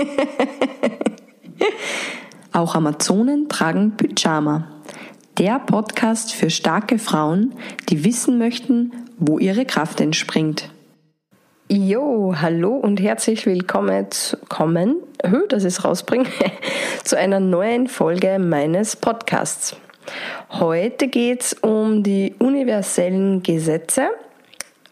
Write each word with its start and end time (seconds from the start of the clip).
Auch 2.52 2.74
Amazonen 2.74 3.48
tragen 3.48 3.96
Pyjama. 3.96 4.68
Der 5.38 5.58
Podcast 5.58 6.34
für 6.34 6.50
starke 6.50 6.98
Frauen, 6.98 7.54
die 7.88 8.04
wissen 8.04 8.38
möchten, 8.38 8.92
wo 9.18 9.38
ihre 9.38 9.64
Kraft 9.64 10.00
entspringt. 10.00 10.70
Jo, 11.68 12.34
hallo 12.36 12.74
und 12.74 13.00
herzlich 13.00 13.46
willkommen, 13.46 14.10
zu, 14.10 14.36
kommen, 14.48 14.96
dass 15.48 15.62
ich 15.62 15.68
es 15.68 15.84
rausbringe, 15.84 16.26
zu 17.04 17.16
einer 17.16 17.38
neuen 17.38 17.86
Folge 17.86 18.38
meines 18.38 18.96
Podcasts. 18.96 19.76
Heute 20.50 21.06
geht 21.06 21.42
es 21.42 21.52
um 21.54 22.02
die 22.02 22.34
universellen 22.38 23.44
Gesetze, 23.44 24.08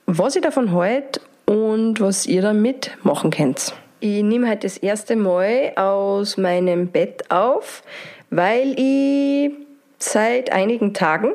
was 0.07 0.37
ich 0.37 0.43
davon 0.43 0.73
halte 0.73 1.21
und 1.47 2.01
was 2.01 2.27
ihr 2.27 2.43
damit 2.43 2.97
machen 3.03 3.31
könnt. 3.31 3.75
Ich 4.01 4.23
nehme 4.23 4.49
heute 4.49 4.61
das 4.61 4.77
erste 4.77 5.17
Mal 5.17 5.73
aus 5.75 6.37
meinem 6.37 6.87
Bett 6.87 7.33
auf, 7.33 7.83
weil 8.31 8.79
ich 8.79 9.51
seit 9.99 10.53
einigen 10.53 10.95
Tagen 10.95 11.33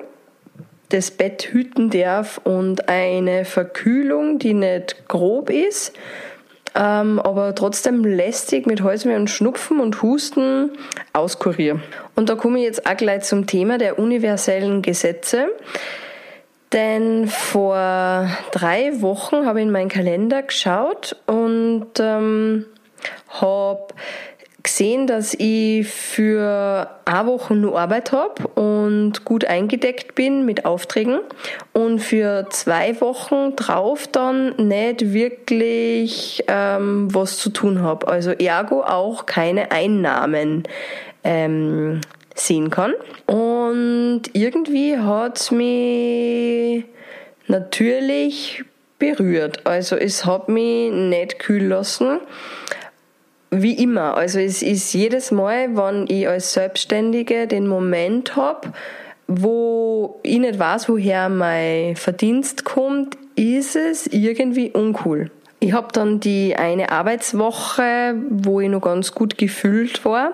das 0.88 1.12
Bett 1.12 1.41
hüten 1.52 1.90
darf 1.90 2.40
und 2.45 2.88
eine 2.88 3.44
Verkühlung, 3.44 4.40
die 4.40 4.54
nicht 4.54 5.09
grob 5.09 5.49
ist, 5.49 5.91
ähm, 6.73 7.20
aber 7.20 7.54
trotzdem 7.54 8.05
lästig 8.05 8.66
mit 8.66 8.82
Halsweh 8.82 9.16
und 9.18 9.30
Schnupfen 9.30 9.82
und 9.82 10.02
Husten 10.02 10.71
auskuriere. 11.12 11.82
Und 12.16 12.30
da 12.30 12.35
komme 12.35 12.59
ich 12.59 12.66
jetzt 12.66 12.88
auch 12.88 12.95
gleich 12.95 13.23
zum 13.23 13.45
Thema 13.45 13.77
der 13.77 13.99
universellen 13.99 14.82
Gesetze. 14.82 15.49
Denn 16.73 17.27
vor 17.27 18.27
drei 18.52 19.02
Wochen 19.02 19.45
habe 19.45 19.59
ich 19.59 19.66
in 19.66 19.72
meinen 19.72 19.90
Kalender 19.90 20.41
geschaut 20.41 21.16
und 21.27 21.88
ähm, 21.99 22.66
habe 23.30 23.94
gesehen, 24.63 25.08
dass 25.08 25.36
ich 25.36 25.88
für 25.88 26.90
eine 27.05 27.27
Woche 27.27 27.54
nur 27.54 27.80
Arbeit 27.80 28.12
habe 28.12 28.48
und 28.48 29.26
gut 29.26 29.46
eingedeckt 29.46 30.15
bin 30.15 30.46
mit 30.46 30.65
Aufträgen 30.65 31.20
und 31.74 31.99
für 31.99 32.48
zwei 32.49 32.99
Wochen 33.02 33.55
drauf 33.55 34.08
dann 34.08 34.55
nicht 34.55 35.13
wirklich 35.13 36.43
ähm, 36.48 37.13
was 37.13 37.37
zu 37.37 37.49
tun 37.49 37.82
habe. 37.82 38.08
Also 38.08 38.32
ergo 38.32 38.84
auch 38.84 39.26
keine 39.26 39.71
Einnahmen 39.71 40.63
ähm, 41.24 42.02
sehen 42.35 42.70
kann. 42.70 42.93
Und 43.26 44.23
irgendwie 44.34 44.98
hat 44.98 45.39
es 45.39 45.51
mich 45.51 46.85
natürlich 47.48 48.63
berührt. 48.99 49.65
Also 49.65 49.95
es 49.95 50.25
hat 50.25 50.49
mich 50.49 50.91
nicht 50.91 51.40
kühl 51.40 51.65
lassen. 51.65 52.20
Wie 53.51 53.73
immer. 53.73 54.17
Also 54.17 54.40
es 54.40 54.63
ist 54.63 54.93
jedes 54.93 55.31
Mal, 55.31 55.75
wenn 55.75 56.07
ich 56.07 56.27
als 56.27 56.53
Selbstständige 56.53 57.48
den 57.48 57.67
Moment 57.67 58.35
habe, 58.35 58.73
wo 59.27 60.20
ich 60.23 60.40
nicht 60.40 60.57
weiß, 60.57 60.90
woher 60.90 61.29
mein 61.29 61.95
Verdienst 61.95 62.65
kommt, 62.65 63.18
ist 63.35 63.75
es 63.75 64.07
irgendwie 64.07 64.72
uncool. 64.72 65.29
Ich 65.59 65.72
habe 65.73 65.88
dann 65.94 66.19
die 66.19 66.56
eine 66.56 66.91
Arbeitswoche, 66.91 68.16
wo 68.29 68.59
ich 68.59 68.69
noch 68.69 68.81
ganz 68.81 69.13
gut 69.13 69.38
gefüllt 69.38 70.03
war, 70.03 70.34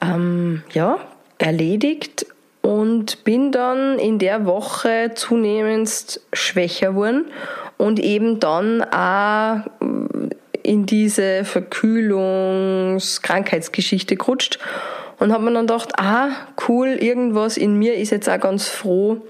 ähm, 0.00 0.62
ja, 0.72 0.98
erledigt 1.42 2.24
und 2.62 3.24
bin 3.24 3.52
dann 3.52 3.98
in 3.98 4.18
der 4.18 4.46
Woche 4.46 5.10
zunehmend 5.14 6.20
schwächer 6.32 6.90
geworden 6.90 7.26
und 7.76 7.98
eben 7.98 8.40
dann 8.40 8.82
auch 8.82 9.60
in 10.62 10.86
diese 10.86 11.44
Verkühlungs-Krankheitsgeschichte 11.44 14.16
gerutscht 14.16 14.58
und 15.18 15.32
habe 15.32 15.44
mir 15.44 15.52
dann 15.52 15.66
gedacht, 15.66 15.98
ah, 15.98 16.30
cool, 16.68 16.88
irgendwas 16.88 17.56
in 17.56 17.78
mir 17.78 17.96
ist 17.96 18.10
jetzt 18.10 18.28
auch 18.28 18.40
ganz 18.40 18.68
froh, 18.68 19.22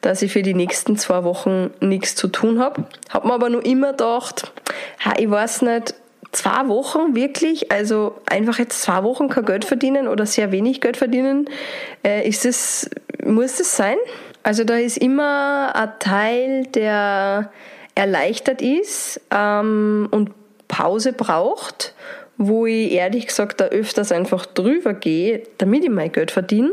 dass 0.00 0.22
ich 0.22 0.32
für 0.32 0.42
die 0.42 0.54
nächsten 0.54 0.96
zwei 0.96 1.24
Wochen 1.24 1.70
nichts 1.80 2.16
zu 2.16 2.28
tun 2.28 2.58
habe. 2.58 2.84
Habe 3.08 3.28
mir 3.28 3.34
aber 3.34 3.50
nur 3.50 3.64
immer 3.64 3.92
gedacht, 3.92 4.50
ha, 5.04 5.12
ich 5.16 5.30
weiß 5.30 5.62
nicht, 5.62 5.94
zwei 6.32 6.68
Wochen 6.68 7.14
wirklich, 7.14 7.72
also 7.72 8.16
einfach 8.26 8.58
jetzt 8.58 8.82
zwei 8.82 9.02
Wochen 9.02 9.28
kein 9.28 9.44
Geld 9.44 9.64
verdienen 9.64 10.08
oder 10.08 10.26
sehr 10.26 10.52
wenig 10.52 10.80
Geld 10.80 10.96
verdienen, 10.96 11.48
äh, 12.04 12.26
ist 12.28 12.46
es, 12.46 12.90
muss 13.24 13.60
es 13.60 13.76
sein? 13.76 13.96
Also 14.42 14.64
da 14.64 14.76
ist 14.76 14.98
immer 14.98 15.72
ein 15.74 15.92
Teil, 15.98 16.66
der 16.66 17.50
erleichtert 17.94 18.62
ist 18.62 19.20
ähm, 19.30 20.08
und 20.10 20.30
Pause 20.68 21.12
braucht, 21.12 21.94
wo 22.38 22.64
ich 22.64 22.92
ehrlich 22.92 23.26
gesagt 23.26 23.60
da 23.60 23.66
öfters 23.66 24.12
einfach 24.12 24.46
drüber 24.46 24.94
gehe, 24.94 25.42
damit 25.58 25.84
ich 25.84 25.90
mein 25.90 26.12
Geld 26.12 26.30
verdiene. 26.30 26.70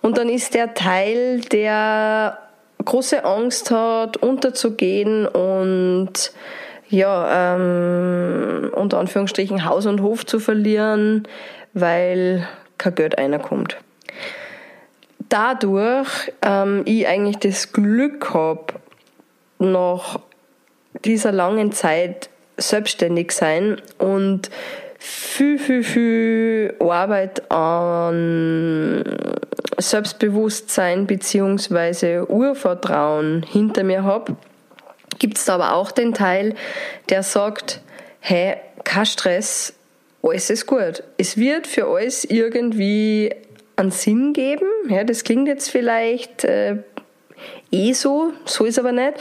Und 0.00 0.18
dann 0.18 0.28
ist 0.28 0.54
der 0.54 0.74
Teil, 0.74 1.40
der 1.40 2.38
große 2.84 3.24
Angst 3.24 3.70
hat, 3.70 4.18
unterzugehen 4.18 5.26
und 5.26 6.32
ja, 6.92 7.54
ähm, 7.56 8.70
unter 8.74 8.98
Anführungsstrichen 8.98 9.64
Haus 9.64 9.86
und 9.86 10.02
Hof 10.02 10.26
zu 10.26 10.38
verlieren, 10.38 11.26
weil 11.72 12.46
kein 12.76 12.94
Geld 12.94 13.16
kommt. 13.42 13.78
Dadurch 15.30 16.32
ähm, 16.42 16.82
ich 16.84 17.06
eigentlich 17.08 17.38
das 17.38 17.72
Glück 17.72 18.34
habe, 18.34 18.74
nach 19.58 20.18
dieser 21.04 21.32
langen 21.32 21.72
Zeit 21.72 22.28
selbstständig 22.58 23.32
sein 23.32 23.80
und 23.98 24.50
viel, 24.98 25.58
viel, 25.58 25.84
viel 25.84 26.74
Arbeit 26.78 27.50
an 27.50 29.02
Selbstbewusstsein 29.78 31.06
bzw. 31.06 32.20
Urvertrauen 32.28 33.42
hinter 33.42 33.82
mir 33.82 34.04
habe, 34.04 34.36
gibt 35.22 35.38
es 35.38 35.48
aber 35.48 35.74
auch 35.74 35.92
den 35.92 36.12
Teil, 36.12 36.56
der 37.08 37.22
sagt, 37.22 37.80
hey, 38.18 38.56
kein 38.82 39.06
Stress, 39.06 39.72
alles 40.20 40.50
ist 40.50 40.66
gut. 40.66 41.04
Es 41.16 41.36
wird 41.36 41.68
für 41.68 41.86
alles 41.86 42.24
irgendwie 42.24 43.32
einen 43.76 43.92
Sinn 43.92 44.32
geben. 44.32 44.66
Ja, 44.88 45.04
das 45.04 45.22
klingt 45.22 45.46
jetzt 45.46 45.70
vielleicht 45.70 46.42
äh, 46.42 46.78
eh 47.70 47.92
so, 47.92 48.32
so 48.46 48.64
ist 48.64 48.80
aber 48.80 48.90
nicht. 48.90 49.12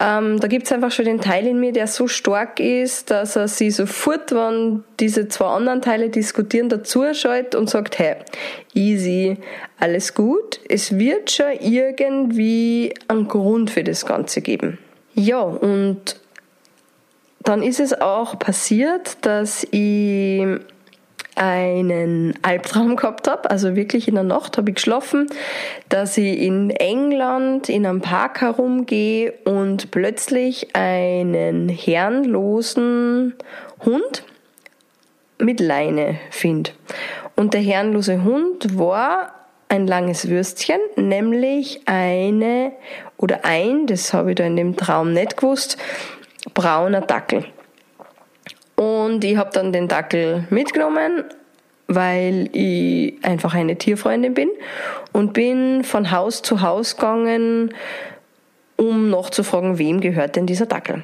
Ähm, 0.00 0.40
da 0.40 0.48
gibt 0.48 0.64
es 0.64 0.72
einfach 0.72 0.90
schon 0.90 1.04
den 1.04 1.20
Teil 1.20 1.46
in 1.46 1.60
mir, 1.60 1.72
der 1.72 1.86
so 1.86 2.08
stark 2.08 2.58
ist, 2.58 3.10
dass 3.10 3.36
er 3.36 3.46
sich 3.46 3.76
sofort, 3.76 4.32
wenn 4.32 4.84
diese 5.00 5.28
zwei 5.28 5.48
anderen 5.48 5.82
Teile 5.82 6.08
diskutieren, 6.08 6.70
dazu 6.70 7.04
schaltet 7.12 7.56
und 7.56 7.68
sagt, 7.68 7.98
hey, 7.98 8.16
easy, 8.72 9.36
alles 9.78 10.14
gut. 10.14 10.60
Es 10.66 10.98
wird 10.98 11.30
schon 11.30 11.52
irgendwie 11.60 12.94
einen 13.08 13.28
Grund 13.28 13.70
für 13.70 13.84
das 13.84 14.06
Ganze 14.06 14.40
geben. 14.40 14.78
Ja, 15.14 15.40
und 15.40 16.16
dann 17.40 17.62
ist 17.62 17.80
es 17.80 18.00
auch 18.00 18.38
passiert, 18.38 19.18
dass 19.22 19.66
ich 19.70 20.46
einen 21.34 22.34
Albtraum 22.42 22.96
gehabt 22.96 23.28
habe, 23.28 23.50
also 23.50 23.74
wirklich 23.74 24.08
in 24.08 24.14
der 24.14 24.24
Nacht 24.24 24.58
habe 24.58 24.70
ich 24.70 24.76
geschlafen, 24.76 25.26
dass 25.88 26.16
ich 26.18 26.40
in 26.40 26.70
England 26.70 27.68
in 27.68 27.86
einem 27.86 28.00
Park 28.00 28.40
herumgehe 28.40 29.32
und 29.44 29.90
plötzlich 29.90 30.74
einen 30.74 31.68
herrenlosen 31.68 33.34
Hund 33.84 34.24
mit 35.38 35.60
Leine 35.60 36.18
finde. 36.30 36.70
Und 37.34 37.54
der 37.54 37.62
herrenlose 37.62 38.22
Hund 38.22 38.78
war 38.78 39.41
ein 39.72 39.86
langes 39.86 40.28
Würstchen, 40.28 40.78
nämlich 40.96 41.80
eine 41.86 42.72
oder 43.16 43.46
ein, 43.46 43.86
das 43.86 44.12
habe 44.12 44.30
ich 44.30 44.36
da 44.36 44.44
in 44.44 44.56
dem 44.56 44.76
Traum 44.76 45.14
nicht 45.14 45.38
gewusst, 45.38 45.78
brauner 46.52 47.00
Dackel. 47.00 47.46
Und 48.76 49.24
ich 49.24 49.38
habe 49.38 49.48
dann 49.54 49.72
den 49.72 49.88
Dackel 49.88 50.46
mitgenommen, 50.50 51.24
weil 51.88 52.50
ich 52.52 53.14
einfach 53.24 53.54
eine 53.54 53.76
Tierfreundin 53.76 54.34
bin 54.34 54.50
und 55.12 55.32
bin 55.32 55.84
von 55.84 56.10
Haus 56.10 56.42
zu 56.42 56.60
Haus 56.60 56.96
gegangen, 56.96 57.72
um 58.76 59.08
nachzufragen, 59.08 59.78
wem 59.78 60.02
gehört 60.02 60.36
denn 60.36 60.44
dieser 60.44 60.66
Dackel. 60.66 61.02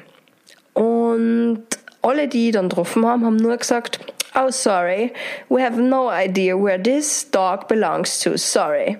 Und 0.73 1.63
alle, 2.03 2.27
die 2.27 2.49
ich 2.49 2.53
dann 2.53 2.69
getroffen 2.69 3.03
haben, 3.03 3.25
haben 3.25 3.37
nur 3.37 3.57
gesagt, 3.57 3.99
oh 4.35 4.49
sorry, 4.49 5.13
we 5.49 5.61
have 5.61 5.77
no 5.77 6.09
idea 6.09 6.57
where 6.57 6.81
this 6.81 7.29
dog 7.29 7.67
belongs 7.67 8.19
to, 8.19 8.37
sorry. 8.37 8.99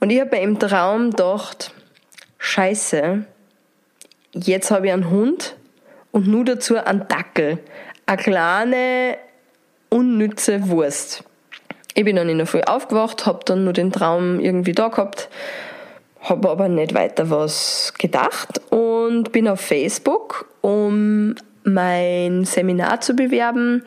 Und 0.00 0.10
ich 0.10 0.20
habe 0.20 0.36
mir 0.36 0.42
im 0.42 0.58
Traum 0.58 1.10
gedacht, 1.10 1.72
scheiße, 2.38 3.24
jetzt 4.32 4.70
habe 4.70 4.86
ich 4.86 4.92
einen 4.92 5.10
Hund 5.10 5.56
und 6.12 6.26
nur 6.26 6.44
dazu 6.44 6.76
einen 6.76 7.08
Dackel 7.08 7.58
eine 8.06 8.22
kleine, 8.22 9.16
unnütze 9.88 10.68
Wurst. 10.68 11.24
Ich 11.94 12.04
bin 12.04 12.16
dann 12.16 12.28
in 12.28 12.38
der 12.38 12.46
Früh 12.46 12.60
aufgewacht, 12.60 13.26
habe 13.26 13.40
dann 13.44 13.64
nur 13.64 13.72
den 13.72 13.90
Traum 13.90 14.38
irgendwie 14.38 14.72
da 14.72 14.88
gehabt, 14.88 15.28
habe 16.20 16.50
aber 16.50 16.68
nicht 16.68 16.94
weiter 16.94 17.30
was 17.30 17.94
gedacht 17.98 18.60
und 18.70 19.32
bin 19.32 19.48
auf 19.48 19.60
Facebook, 19.60 20.46
um 20.60 21.34
mein 21.64 22.44
Seminar 22.44 23.00
zu 23.00 23.14
bewerben, 23.14 23.82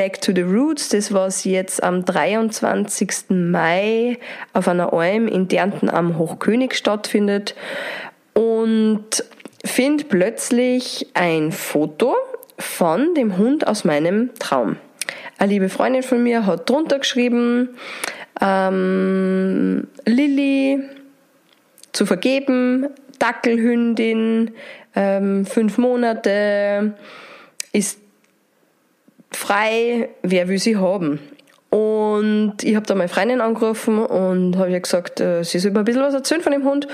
Back 0.00 0.22
to 0.22 0.32
the 0.34 0.40
Roots, 0.40 0.88
das 0.88 1.12
was 1.12 1.44
jetzt 1.44 1.82
am 1.82 2.06
23. 2.06 3.28
Mai 3.28 4.18
auf 4.54 4.66
einer 4.66 4.94
Alm 4.94 5.28
in 5.28 5.46
Dernten 5.46 5.90
am 5.90 6.16
Hochkönig 6.16 6.72
stattfindet 6.72 7.54
und 8.32 9.22
finde 9.62 10.04
plötzlich 10.04 11.08
ein 11.12 11.52
Foto 11.52 12.16
von 12.58 13.14
dem 13.14 13.36
Hund 13.36 13.66
aus 13.66 13.84
meinem 13.84 14.30
Traum. 14.38 14.76
Eine 15.36 15.52
liebe 15.52 15.68
Freundin 15.68 16.02
von 16.02 16.22
mir 16.22 16.46
hat 16.46 16.70
drunter 16.70 16.98
geschrieben, 16.98 17.76
ähm, 18.40 19.86
Lilly 20.06 20.80
zu 21.92 22.06
vergeben, 22.06 22.86
Dackelhündin, 23.18 24.52
ähm, 24.96 25.44
fünf 25.44 25.76
Monate, 25.76 26.94
ist 27.74 27.98
frei, 29.30 30.08
wer 30.22 30.48
will 30.48 30.58
sie 30.58 30.76
haben? 30.76 31.20
Und 31.70 32.56
ich 32.62 32.74
habe 32.74 32.86
da 32.86 32.94
meine 32.94 33.08
Freundin 33.08 33.40
angerufen 33.40 34.04
und 34.04 34.56
habe 34.56 34.70
ihr 34.70 34.80
gesagt, 34.80 35.20
äh, 35.20 35.44
sie 35.44 35.60
soll 35.60 35.70
mir 35.70 35.80
ein 35.80 35.84
bisschen 35.84 36.02
was 36.02 36.14
erzählen 36.14 36.40
von 36.40 36.52
dem 36.52 36.64
Hund. 36.64 36.88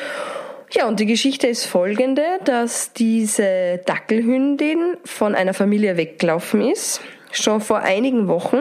Ja, 0.73 0.87
und 0.87 1.01
die 1.01 1.07
Geschichte 1.07 1.47
ist 1.47 1.65
folgende, 1.65 2.23
dass 2.45 2.93
diese 2.93 3.81
Dackelhündin 3.87 4.97
von 5.05 5.35
einer 5.35 5.55
Familie 5.55 5.97
weggelaufen 5.97 6.61
ist, 6.61 7.01
schon 7.31 7.61
vor 7.61 7.79
einigen 7.79 8.29
Wochen. 8.29 8.59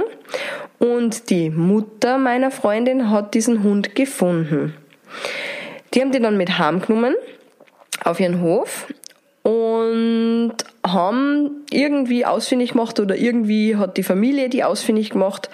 Und 0.80 1.30
die 1.30 1.50
Mutter 1.50 2.18
meiner 2.18 2.52
Freundin 2.52 3.10
hat 3.10 3.34
diesen 3.34 3.64
Hund 3.64 3.96
gefunden. 3.96 4.76
Die 5.94 6.02
haben 6.02 6.12
den 6.12 6.24
dann 6.24 6.38
mit 6.38 6.60
heimgenommen 6.60 7.16
auf 8.04 8.20
ihren 8.20 8.42
Hof 8.42 8.88
und 9.44 10.56
haben 10.86 11.66
irgendwie 11.70 12.26
ausfindig 12.26 12.72
gemacht 12.72 13.00
oder 13.00 13.16
irgendwie 13.16 13.76
hat 13.76 13.98
die 13.98 14.04
Familie 14.04 14.50
die 14.50 14.64
ausfindig 14.64 15.10
gemacht, 15.10 15.50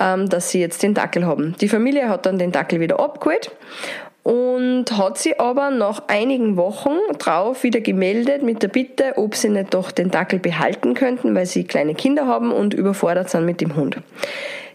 ähm, 0.00 0.28
dass 0.28 0.50
sie 0.50 0.60
jetzt 0.60 0.82
den 0.82 0.94
Dackel 0.94 1.26
haben. 1.26 1.54
Die 1.60 1.68
Familie 1.68 2.08
hat 2.08 2.26
dann 2.26 2.38
den 2.38 2.52
Dackel 2.52 2.80
wieder 2.80 3.00
abgeholt 3.00 3.50
und 4.22 4.96
hat 4.96 5.18
sie 5.18 5.38
aber 5.40 5.70
nach 5.70 6.04
einigen 6.08 6.56
Wochen 6.56 6.96
drauf 7.18 7.62
wieder 7.64 7.80
gemeldet 7.80 8.42
mit 8.42 8.62
der 8.62 8.68
Bitte, 8.68 9.14
ob 9.16 9.34
sie 9.34 9.48
nicht 9.48 9.74
doch 9.74 9.90
den 9.90 10.10
Dackel 10.10 10.38
behalten 10.38 10.94
könnten, 10.94 11.34
weil 11.34 11.46
sie 11.46 11.64
kleine 11.64 11.94
Kinder 11.94 12.26
haben 12.26 12.52
und 12.52 12.74
überfordert 12.74 13.30
sind 13.30 13.44
mit 13.44 13.60
dem 13.60 13.74
Hund. 13.74 13.96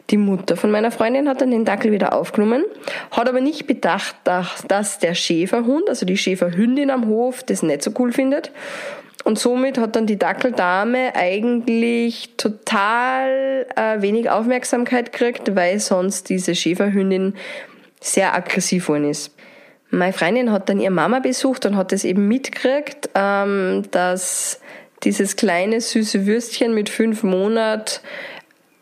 Die 0.09 0.17
Mutter 0.17 0.55
von 0.55 0.71
meiner 0.71 0.91
Freundin 0.91 1.27
hat 1.27 1.41
dann 1.41 1.51
den 1.51 1.65
Dackel 1.65 1.91
wieder 1.91 2.13
aufgenommen, 2.13 2.63
hat 3.11 3.27
aber 3.27 3.41
nicht 3.41 3.67
bedacht, 3.67 4.15
dass 4.23 4.99
der 4.99 5.13
Schäferhund, 5.13 5.89
also 5.89 6.05
die 6.05 6.17
Schäferhündin 6.17 6.91
am 6.91 7.07
Hof, 7.07 7.43
das 7.43 7.61
nicht 7.61 7.83
so 7.83 7.91
cool 7.99 8.13
findet. 8.13 8.51
Und 9.25 9.37
somit 9.37 9.77
hat 9.77 9.97
dann 9.97 10.07
die 10.07 10.17
Dackeldame 10.17 11.13
eigentlich 11.13 12.37
total 12.37 13.65
äh, 13.75 14.01
wenig 14.01 14.29
Aufmerksamkeit 14.29 15.11
gekriegt, 15.11 15.53
weil 15.53 15.79
sonst 15.79 16.29
diese 16.29 16.55
Schäferhündin 16.55 17.33
sehr 17.99 18.33
aggressiv 18.33 18.87
worden 18.87 19.09
ist. 19.09 19.35
Meine 19.89 20.13
Freundin 20.13 20.53
hat 20.53 20.69
dann 20.69 20.79
ihre 20.79 20.91
Mama 20.91 21.19
besucht 21.19 21.65
und 21.65 21.75
hat 21.75 21.91
es 21.91 22.05
eben 22.05 22.29
mitgekriegt, 22.29 23.09
ähm, 23.15 23.83
dass 23.91 24.61
dieses 25.03 25.35
kleine 25.35 25.81
süße 25.81 26.25
Würstchen 26.25 26.73
mit 26.73 26.87
fünf 26.87 27.23
Monaten 27.23 27.99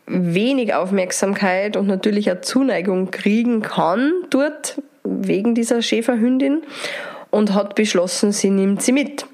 wenig 0.06 0.74
Aufmerksamkeit 0.74 1.76
und 1.76 1.86
natürlich 1.86 2.30
auch 2.30 2.40
Zuneigung 2.40 3.10
kriegen 3.10 3.62
kann 3.62 4.12
dort 4.30 4.80
wegen 5.04 5.54
dieser 5.54 5.82
Schäferhündin 5.82 6.62
und 7.30 7.54
hat 7.54 7.74
beschlossen, 7.74 8.32
sie 8.32 8.50
nimmt 8.50 8.82
sie 8.82 8.92
mit. 8.92 9.26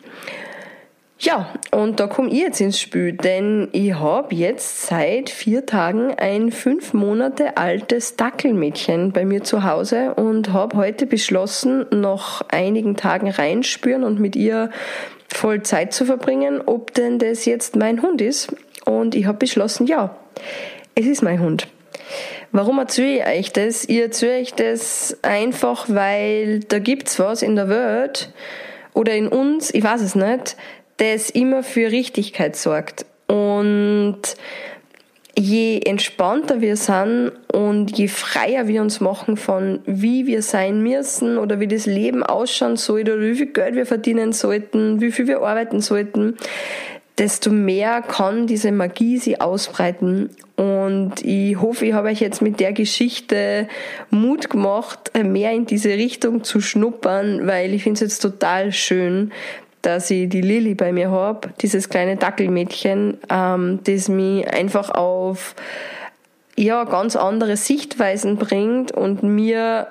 Ja, 1.18 1.54
und 1.70 2.00
da 2.00 2.08
komme 2.08 2.30
ich 2.30 2.40
jetzt 2.40 2.60
ins 2.60 2.80
Spiel, 2.80 3.12
denn 3.12 3.68
ich 3.70 3.94
habe 3.94 4.34
jetzt 4.34 4.88
seit 4.88 5.30
vier 5.30 5.66
Tagen 5.66 6.12
ein 6.16 6.50
fünf 6.50 6.94
Monate 6.94 7.56
altes 7.56 8.16
Dackelmädchen 8.16 9.12
bei 9.12 9.24
mir 9.24 9.44
zu 9.44 9.62
Hause 9.62 10.14
und 10.14 10.52
habe 10.52 10.76
heute 10.76 11.06
beschlossen, 11.06 11.86
nach 11.92 12.42
einigen 12.48 12.96
Tagen 12.96 13.30
reinspüren 13.30 14.02
und 14.02 14.18
mit 14.18 14.34
ihr 14.34 14.70
voll 15.32 15.62
Zeit 15.62 15.92
zu 15.92 16.06
verbringen, 16.06 16.60
ob 16.66 16.92
denn 16.92 17.20
das 17.20 17.44
jetzt 17.44 17.76
mein 17.76 18.02
Hund 18.02 18.20
ist. 18.20 18.52
Und 18.84 19.14
ich 19.14 19.26
habe 19.26 19.38
beschlossen, 19.38 19.86
ja, 19.86 20.16
es 20.94 21.06
ist 21.06 21.22
mein 21.22 21.40
Hund. 21.40 21.66
Warum 22.50 22.78
erzähle 22.78 23.16
ich 23.16 23.26
euch 23.26 23.52
das? 23.52 23.84
Ich 23.84 23.98
erzähle 23.98 24.40
euch 24.40 24.54
das 24.54 25.16
einfach, 25.22 25.86
weil 25.88 26.60
da 26.60 26.78
gibt's 26.78 27.18
was 27.18 27.42
in 27.42 27.56
der 27.56 27.68
Welt 27.68 28.30
oder 28.92 29.14
in 29.14 29.28
uns, 29.28 29.72
ich 29.72 29.82
weiß 29.82 30.02
es 30.02 30.14
nicht, 30.14 30.56
das 30.98 31.30
immer 31.30 31.62
für 31.62 31.90
Richtigkeit 31.90 32.56
sorgt. 32.56 33.06
Und 33.26 34.20
je 35.38 35.80
entspannter 35.80 36.60
wir 36.60 36.76
sind 36.76 37.32
und 37.50 37.96
je 37.96 38.08
freier 38.08 38.68
wir 38.68 38.82
uns 38.82 39.00
machen 39.00 39.38
von 39.38 39.80
wie 39.86 40.26
wir 40.26 40.42
sein 40.42 40.82
müssen 40.82 41.38
oder 41.38 41.58
wie 41.58 41.68
das 41.68 41.86
Leben 41.86 42.22
ausschauen 42.22 42.76
sollte 42.76 43.14
oder 43.14 43.22
wie 43.22 43.34
viel 43.34 43.46
Geld 43.46 43.74
wir 43.74 43.86
verdienen 43.86 44.32
sollten, 44.32 45.00
wie 45.00 45.10
viel 45.10 45.26
wir 45.26 45.40
arbeiten 45.40 45.80
sollten, 45.80 46.36
desto 47.18 47.50
mehr 47.50 48.02
kann 48.02 48.46
diese 48.46 48.72
Magie 48.72 49.18
sie 49.18 49.40
ausbreiten. 49.40 50.30
Und 50.56 51.24
ich 51.24 51.60
hoffe, 51.60 51.86
ich 51.86 51.92
habe 51.92 52.08
euch 52.08 52.20
jetzt 52.20 52.42
mit 52.42 52.60
der 52.60 52.72
Geschichte 52.72 53.68
Mut 54.10 54.50
gemacht, 54.50 55.12
mehr 55.22 55.52
in 55.52 55.66
diese 55.66 55.90
Richtung 55.90 56.44
zu 56.44 56.60
schnuppern, 56.60 57.46
weil 57.46 57.74
ich 57.74 57.82
finde 57.82 57.96
es 57.96 58.00
jetzt 58.00 58.18
total 58.20 58.72
schön, 58.72 59.32
dass 59.82 60.10
ich 60.10 60.28
die 60.28 60.40
Lilly 60.40 60.74
bei 60.74 60.92
mir 60.92 61.10
habe, 61.10 61.50
dieses 61.60 61.88
kleine 61.88 62.16
Dackelmädchen, 62.16 63.18
ähm, 63.28 63.80
das 63.84 64.08
mich 64.08 64.46
einfach 64.48 64.90
auf 64.90 65.56
ja, 66.56 66.84
ganz 66.84 67.16
andere 67.16 67.56
Sichtweisen 67.56 68.36
bringt 68.36 68.92
und 68.92 69.22
mir 69.22 69.88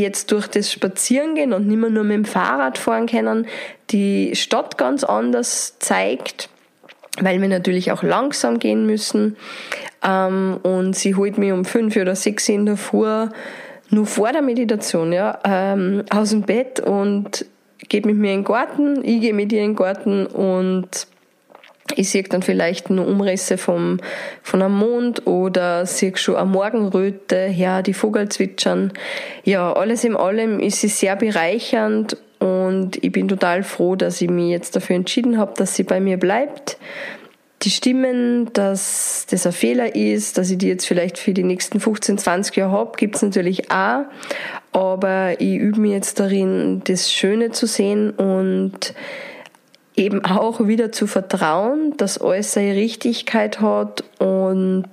jetzt 0.00 0.32
durch 0.32 0.48
das 0.48 0.72
Spazierengehen 0.72 1.52
und 1.52 1.66
nicht 1.66 1.78
mehr 1.78 1.90
nur 1.90 2.04
mit 2.04 2.16
dem 2.16 2.24
Fahrrad 2.24 2.78
fahren 2.78 3.06
können, 3.06 3.46
die 3.90 4.34
Stadt 4.34 4.76
ganz 4.76 5.04
anders 5.04 5.78
zeigt, 5.78 6.48
weil 7.20 7.40
wir 7.40 7.48
natürlich 7.48 7.92
auch 7.92 8.02
langsam 8.02 8.58
gehen 8.58 8.86
müssen. 8.86 9.36
Ähm, 10.02 10.58
und 10.62 10.96
sie 10.96 11.14
holt 11.14 11.38
mich 11.38 11.52
um 11.52 11.64
fünf 11.64 11.96
oder 11.96 12.16
sechs 12.16 12.48
in 12.48 12.66
der 12.66 12.76
Früh 12.76 13.28
nur 13.90 14.06
vor 14.06 14.32
der 14.32 14.42
Meditation 14.42 15.12
ja, 15.12 15.38
ähm, 15.44 16.04
aus 16.10 16.30
dem 16.30 16.42
Bett 16.42 16.80
und 16.80 17.46
geht 17.88 18.06
mit 18.06 18.16
mir 18.16 18.32
in 18.32 18.40
den 18.40 18.44
Garten, 18.44 19.04
ich 19.04 19.20
gehe 19.20 19.34
mit 19.34 19.52
ihr 19.52 19.62
in 19.62 19.70
den 19.70 19.76
Garten 19.76 20.26
und 20.26 21.06
ich 21.96 22.08
sehe 22.08 22.22
dann 22.22 22.42
vielleicht 22.42 22.88
nur 22.88 23.06
Umrisse 23.06 23.58
vom, 23.58 24.00
von 24.42 24.62
einem 24.62 24.74
Mond 24.74 25.26
oder 25.26 25.84
sehe 25.84 26.16
schon 26.16 26.36
eine 26.36 26.46
Morgenröte, 26.46 27.50
ja, 27.54 27.82
die 27.82 27.94
Vogel 27.94 28.28
zwitschern. 28.30 28.92
Ja, 29.44 29.72
alles 29.72 30.02
in 30.04 30.16
allem 30.16 30.60
ist 30.60 30.80
sie 30.80 30.88
sehr 30.88 31.16
bereichernd 31.16 32.16
und 32.38 33.02
ich 33.02 33.12
bin 33.12 33.28
total 33.28 33.62
froh, 33.62 33.96
dass 33.96 34.20
ich 34.20 34.30
mich 34.30 34.50
jetzt 34.50 34.76
dafür 34.76 34.96
entschieden 34.96 35.38
habe, 35.38 35.54
dass 35.56 35.74
sie 35.74 35.82
bei 35.82 36.00
mir 36.00 36.16
bleibt. 36.16 36.78
Die 37.62 37.70
Stimmen, 37.70 38.52
dass 38.52 39.26
das 39.30 39.46
ein 39.46 39.52
Fehler 39.52 39.94
ist, 39.94 40.36
dass 40.36 40.50
ich 40.50 40.58
die 40.58 40.68
jetzt 40.68 40.86
vielleicht 40.86 41.16
für 41.16 41.32
die 41.32 41.44
nächsten 41.44 41.80
15, 41.80 42.18
20 42.18 42.56
Jahre 42.56 42.72
habe, 42.72 42.92
gibt 42.96 43.16
es 43.16 43.22
natürlich 43.22 43.70
auch. 43.70 44.04
Aber 44.72 45.40
ich 45.40 45.56
übe 45.56 45.80
mich 45.80 45.92
jetzt 45.92 46.20
darin, 46.20 46.82
das 46.84 47.10
Schöne 47.10 47.52
zu 47.52 47.66
sehen 47.66 48.10
und 48.10 48.92
eben 49.96 50.24
auch 50.24 50.66
wieder 50.66 50.92
zu 50.92 51.06
vertrauen, 51.06 51.96
dass 51.96 52.18
alles 52.20 52.52
seine 52.52 52.74
Richtigkeit 52.74 53.60
hat 53.60 54.04
und 54.18 54.88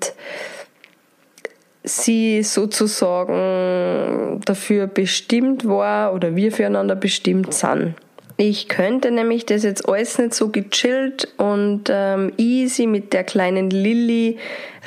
sie 1.84 2.44
sozusagen 2.44 4.42
dafür 4.46 4.88
bestimmt 4.88 5.68
war 5.68 6.14
oder 6.14 6.36
wir 6.36 6.52
füreinander 6.52 6.96
bestimmt 6.96 7.54
sind. 7.54 7.96
Ich 8.38 8.68
könnte 8.68 9.12
nämlich 9.12 9.46
das 9.46 9.64
jetzt 9.64 9.88
alles 9.88 10.18
nicht 10.18 10.34
so 10.34 10.50
gechillt 10.50 11.28
und 11.38 11.84
ähm, 11.90 12.34
easy 12.38 12.88
mit 12.88 13.14
der 13.14 13.24
kleinen 13.24 13.70
Lilly 13.70 14.38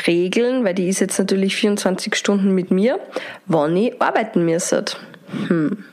regeln, 0.07 0.65
weil 0.65 0.75
die 0.75 0.89
ist 0.89 1.01
jetzt 1.01 1.19
natürlich 1.19 1.55
24 1.57 2.17
Stunden 2.17 2.53
mit 2.53 2.71
mir, 2.73 2.99
wann 3.47 3.77
ich 3.77 4.01
arbeiten 4.03 4.45
müsste. 4.45 4.85
Hm. 5.49 5.85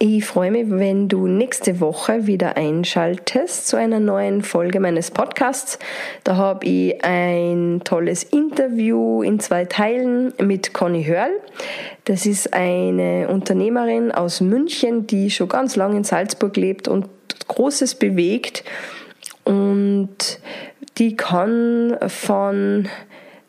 Ich 0.00 0.24
freue 0.24 0.50
mich, 0.50 0.66
wenn 0.68 1.08
du 1.08 1.28
nächste 1.28 1.78
Woche 1.78 2.26
wieder 2.26 2.56
einschaltest 2.56 3.68
zu 3.68 3.76
einer 3.76 4.00
neuen 4.00 4.42
Folge 4.42 4.80
meines 4.80 5.12
Podcasts. 5.12 5.78
Da 6.24 6.34
habe 6.34 6.66
ich 6.66 7.04
ein 7.04 7.80
tolles 7.84 8.24
Interview 8.24 9.22
in 9.22 9.38
zwei 9.38 9.66
Teilen 9.66 10.34
mit 10.42 10.74
Conny 10.74 11.04
Hörl. 11.04 11.30
Das 12.06 12.26
ist 12.26 12.52
eine 12.52 13.28
Unternehmerin 13.28 14.10
aus 14.10 14.40
München, 14.40 15.06
die 15.06 15.30
schon 15.30 15.48
ganz 15.48 15.76
lange 15.76 15.98
in 15.98 16.04
Salzburg 16.04 16.56
lebt 16.56 16.88
und 16.88 17.06
Großes 17.46 17.94
bewegt. 17.94 18.64
Und 19.44 20.40
die 20.98 21.16
kann 21.16 21.96
von 22.08 22.88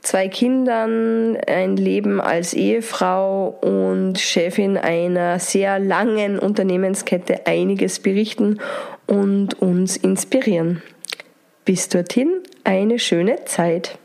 zwei 0.06 0.28
Kindern, 0.28 1.38
ein 1.48 1.76
Leben 1.78 2.22
als 2.22 2.54
Ehefrau 2.54 3.50
und 3.62 4.20
Chefin 4.20 4.78
einer 4.78 5.40
sehr 5.40 5.80
langen 5.80 6.40
Unternehmenskette 6.40 7.48
einiges 7.48 8.00
berichten 8.00 8.60
und 9.08 9.62
uns 9.62 9.98
inspirieren. 9.98 10.82
Bis 11.66 11.90
dorthin 11.90 12.44
eine 12.64 13.00
schöne 13.00 13.46
Zeit. 13.46 13.98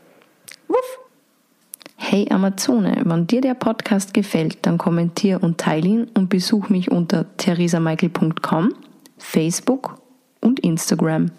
Wuff! 0.67 0.99
Hey 1.95 2.27
Amazone, 2.31 3.03
wenn 3.05 3.27
dir 3.27 3.41
der 3.41 3.53
Podcast 3.53 4.13
gefällt, 4.13 4.57
dann 4.63 4.79
kommentier 4.79 5.41
und 5.43 5.59
teile 5.59 5.87
ihn 5.87 6.07
und 6.15 6.29
besuch 6.29 6.69
mich 6.69 6.89
unter 6.89 7.25
theresamichael.com, 7.37 8.73
Facebook 9.19 10.01
und 10.41 10.59
Instagram. 10.61 11.29